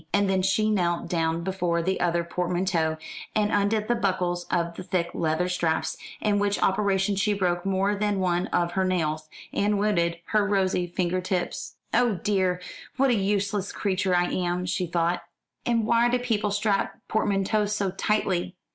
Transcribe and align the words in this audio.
And 0.13 0.27
then 0.27 0.41
she 0.41 0.71
knelt 0.71 1.09
down 1.09 1.43
before 1.43 1.83
the 1.83 1.99
other 1.99 2.23
portmanteau, 2.23 2.97
and 3.35 3.51
undid 3.51 3.87
the 3.87 3.93
buckles 3.93 4.45
of 4.49 4.73
the 4.75 4.81
thick 4.81 5.11
leather 5.13 5.47
straps, 5.47 5.95
in 6.19 6.39
which 6.39 6.59
operation 6.63 7.15
she 7.15 7.33
broke 7.33 7.67
more 7.67 7.93
than 7.93 8.19
one 8.19 8.47
of 8.47 8.71
her 8.71 8.83
nails, 8.83 9.29
and 9.53 9.77
wounded 9.77 10.17
her 10.29 10.43
rosy 10.43 10.87
finger 10.87 11.21
tips. 11.21 11.75
"Oh 11.93 12.15
dear, 12.15 12.59
what 12.97 13.11
a 13.11 13.15
useless 13.15 13.71
creature 13.71 14.15
I 14.15 14.31
am," 14.31 14.65
she 14.65 14.87
thought; 14.87 15.21
"and 15.67 15.85
why 15.85 16.09
do 16.09 16.17
people 16.17 16.49
strap 16.49 16.97
portmanteaux 17.07 17.67
so 17.67 17.91
tightly? 17.91 18.55